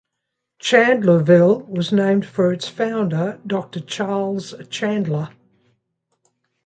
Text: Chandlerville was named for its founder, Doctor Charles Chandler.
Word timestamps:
Chandlerville 0.59 1.67
was 1.69 1.91
named 1.93 2.25
for 2.25 2.51
its 2.51 2.67
founder, 2.67 3.39
Doctor 3.45 3.79
Charles 3.79 4.51
Chandler. 4.71 5.29